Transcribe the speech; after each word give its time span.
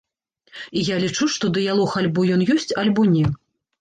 І 0.79 0.85
я 0.87 0.95
лічу, 1.03 1.27
што 1.35 1.51
дыялог 1.57 1.93
альбо 2.03 2.25
ён 2.37 2.41
ёсць, 2.57 2.69
альбо 2.85 3.01
не. 3.15 3.25